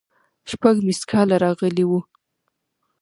شپږ 0.51 0.75
ميسکاله 0.87 1.35
راغلي 1.45 1.85
وو. 1.87 1.99